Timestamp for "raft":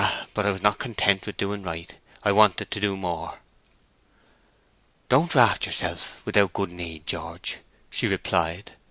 5.35-5.67